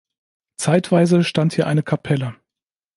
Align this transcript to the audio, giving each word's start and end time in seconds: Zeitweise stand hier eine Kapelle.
Zeitweise 0.57 1.23
stand 1.23 1.53
hier 1.53 1.67
eine 1.67 1.83
Kapelle. 1.83 2.35